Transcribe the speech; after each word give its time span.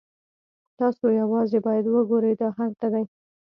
تاسو 0.79 1.05
یوازې 1.21 1.57
باید 1.65 1.85
وګورئ 1.95 2.33
دا 2.41 2.49
هلته 2.57 2.85
دی 2.93 3.03